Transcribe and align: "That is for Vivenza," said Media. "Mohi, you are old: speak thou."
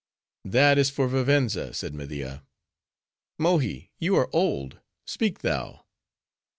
"That 0.45 0.79
is 0.79 0.89
for 0.89 1.07
Vivenza," 1.07 1.75
said 1.75 1.93
Media. 1.93 2.43
"Mohi, 3.37 3.91
you 3.99 4.15
are 4.15 4.31
old: 4.35 4.79
speak 5.05 5.41
thou." 5.41 5.85